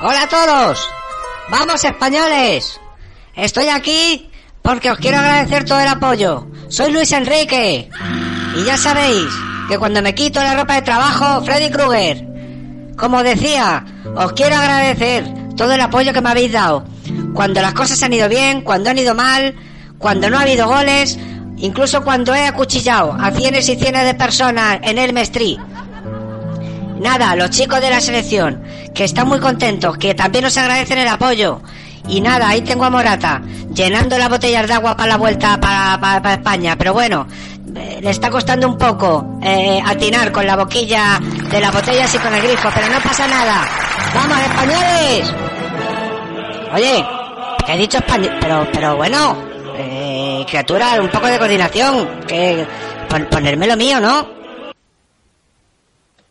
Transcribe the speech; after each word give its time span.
Hola 0.00 0.22
a 0.22 0.28
todos. 0.28 0.90
Vamos 1.50 1.84
españoles. 1.84 2.80
Estoy 3.36 3.68
aquí 3.68 4.28
porque 4.60 4.90
os 4.90 4.98
quiero 4.98 5.18
agradecer 5.18 5.64
todo 5.64 5.80
el 5.80 5.88
apoyo. 5.88 6.48
Soy 6.68 6.92
Luis 6.92 7.12
Enrique. 7.12 7.88
Y 8.56 8.64
ya 8.64 8.76
sabéis 8.76 9.28
que 9.68 9.78
cuando 9.78 10.02
me 10.02 10.14
quito 10.14 10.40
la 10.40 10.56
ropa 10.56 10.74
de 10.74 10.82
trabajo, 10.82 11.44
Freddy 11.44 11.70
Krueger. 11.70 12.26
Como 12.96 13.22
decía, 13.22 13.84
os 14.16 14.32
quiero 14.32 14.56
agradecer 14.56 15.32
todo 15.56 15.72
el 15.72 15.80
apoyo 15.80 16.12
que 16.12 16.20
me 16.20 16.30
habéis 16.30 16.52
dado. 16.52 16.84
Cuando 17.32 17.62
las 17.62 17.74
cosas 17.74 18.02
han 18.02 18.12
ido 18.12 18.28
bien, 18.28 18.62
cuando 18.62 18.90
han 18.90 18.98
ido 18.98 19.14
mal, 19.14 19.54
cuando 19.98 20.28
no 20.28 20.38
ha 20.38 20.42
habido 20.42 20.66
goles, 20.66 21.18
incluso 21.56 22.02
cuando 22.02 22.34
he 22.34 22.46
acuchillado 22.46 23.16
a 23.18 23.30
cienes 23.30 23.68
y 23.68 23.76
cienes 23.76 24.04
de 24.04 24.14
personas 24.14 24.80
en 24.82 24.98
el 24.98 25.12
Mestrí. 25.12 25.58
Nada, 27.00 27.34
los 27.36 27.50
chicos 27.50 27.80
de 27.80 27.90
la 27.90 28.00
selección, 28.00 28.62
que 28.94 29.04
están 29.04 29.28
muy 29.28 29.40
contentos, 29.40 29.96
que 29.98 30.14
también 30.14 30.44
nos 30.44 30.56
agradecen 30.56 30.98
el 30.98 31.08
apoyo. 31.08 31.60
Y 32.08 32.20
nada, 32.20 32.48
ahí 32.48 32.60
tengo 32.62 32.84
a 32.84 32.90
Morata, 32.90 33.40
llenando 33.72 34.16
las 34.18 34.28
botellas 34.28 34.66
de 34.68 34.74
agua 34.74 34.96
para 34.96 35.08
la 35.10 35.16
vuelta 35.16 35.58
para, 35.60 35.98
para- 36.00 36.34
España. 36.34 36.76
Pero 36.76 36.92
bueno, 36.92 37.26
eh, 37.76 37.98
le 38.02 38.10
está 38.10 38.30
costando 38.30 38.68
un 38.68 38.76
poco 38.78 39.38
eh, 39.42 39.80
atinar 39.84 40.30
con 40.30 40.46
la 40.46 40.54
boquilla 40.56 41.18
de 41.50 41.60
las 41.60 41.72
botellas 41.72 42.14
y 42.14 42.18
con 42.18 42.34
el 42.34 42.42
grifo, 42.42 42.68
pero 42.74 42.88
no 42.88 43.00
pasa 43.00 43.26
nada. 43.26 43.64
¡Vamos, 44.14 44.38
españoles! 44.38 45.34
Oye, 46.74 47.04
que 47.66 47.72
he 47.72 47.78
dicho 47.78 47.98
español, 47.98 48.36
pero, 48.40 48.66
pero 48.72 48.96
bueno, 48.96 49.36
eh, 49.78 50.44
criatura, 50.48 51.00
un 51.00 51.08
poco 51.08 51.26
de 51.26 51.38
coordinación, 51.38 52.20
que 52.26 52.66
pon- 53.08 53.26
ponerme 53.30 53.66
lo 53.66 53.76
mío, 53.76 54.00
¿no? 54.00 54.43